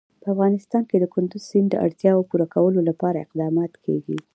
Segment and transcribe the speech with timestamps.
[0.21, 4.17] په افغانستان کې د کندز سیند د اړتیاوو پوره کولو لپاره اقدامات کېږي.